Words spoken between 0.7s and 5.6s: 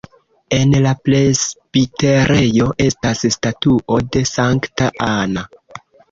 la presbiterejo estas statuo de Sankta Anna.